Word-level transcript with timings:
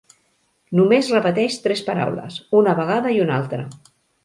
Només 0.79 1.09
repeteix 1.15 1.59
tres 1.67 1.85
paraules, 1.91 2.41
una 2.63 2.75
vegada 2.83 3.15
i 3.19 3.23
una 3.29 3.39
altra. 3.39 3.71